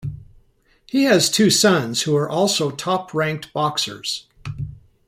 [0.87, 4.25] He has two sons who are also top-ranked boxers.